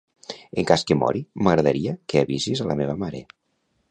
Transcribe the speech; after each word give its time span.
En 0.61 0.67
cas 0.71 0.83
que 0.91 0.97
mori, 1.01 1.21
m'agradaria 1.47 1.95
que 2.13 2.23
avisis 2.27 2.65
a 2.65 2.69
la 2.73 2.79
meva 2.83 2.99
mare. 3.05 3.23